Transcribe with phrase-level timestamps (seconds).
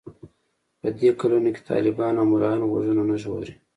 [0.81, 3.53] په دې کلونو کې طالبان او ملايان غوږونه نه ژغوري.